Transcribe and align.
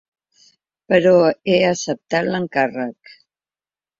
Però 0.93 1.11
he 1.51 1.57
acceptat 1.67 2.31
l’encàrrec. 2.37 3.15